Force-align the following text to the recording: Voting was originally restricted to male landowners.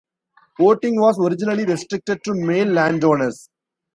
Voting 0.57 0.99
was 0.99 1.19
originally 1.19 1.63
restricted 1.63 2.23
to 2.23 2.33
male 2.33 2.65
landowners. 2.67 3.47